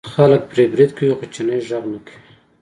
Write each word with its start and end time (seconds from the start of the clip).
خلک 0.15 0.41
پرې 0.51 0.63
برید 0.71 0.91
کوي 0.97 1.13
خو 1.17 1.25
چینی 1.33 1.59
غږ 1.67 1.83
نه 1.93 1.99
کوي. 2.05 2.17